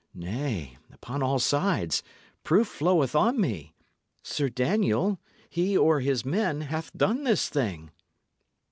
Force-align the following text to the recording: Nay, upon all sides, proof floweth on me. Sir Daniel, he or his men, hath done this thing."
Nay, 0.15 0.79
upon 0.91 1.21
all 1.21 1.37
sides, 1.37 2.01
proof 2.43 2.67
floweth 2.67 3.15
on 3.15 3.39
me. 3.39 3.75
Sir 4.23 4.49
Daniel, 4.49 5.19
he 5.47 5.77
or 5.77 5.99
his 5.99 6.25
men, 6.25 6.61
hath 6.61 6.91
done 6.97 7.23
this 7.23 7.49
thing." 7.49 7.91